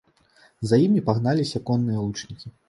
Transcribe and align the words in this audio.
За 0.71 0.79
імі 0.85 1.03
пагналіся 1.09 1.63
конныя 1.69 1.99
лучнікі. 2.07 2.53